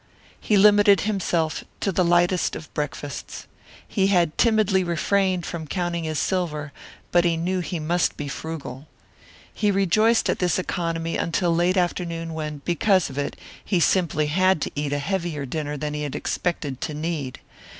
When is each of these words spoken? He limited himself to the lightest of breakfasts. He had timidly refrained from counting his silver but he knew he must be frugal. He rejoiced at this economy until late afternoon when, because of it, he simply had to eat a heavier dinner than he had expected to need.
He 0.39 0.57
limited 0.57 1.01
himself 1.01 1.63
to 1.81 1.91
the 1.91 2.03
lightest 2.03 2.55
of 2.55 2.73
breakfasts. 2.73 3.45
He 3.87 4.07
had 4.07 4.35
timidly 4.35 4.83
refrained 4.83 5.45
from 5.45 5.67
counting 5.67 6.05
his 6.05 6.17
silver 6.17 6.73
but 7.11 7.23
he 7.23 7.37
knew 7.37 7.59
he 7.59 7.79
must 7.79 8.17
be 8.17 8.27
frugal. 8.27 8.87
He 9.53 9.69
rejoiced 9.69 10.27
at 10.27 10.39
this 10.39 10.57
economy 10.57 11.17
until 11.17 11.53
late 11.53 11.77
afternoon 11.77 12.33
when, 12.33 12.63
because 12.65 13.11
of 13.11 13.19
it, 13.19 13.35
he 13.63 13.79
simply 13.79 14.25
had 14.25 14.59
to 14.63 14.71
eat 14.73 14.91
a 14.91 14.97
heavier 14.97 15.45
dinner 15.45 15.77
than 15.77 15.93
he 15.93 16.01
had 16.01 16.15
expected 16.15 16.81
to 16.81 16.95
need. 16.95 17.39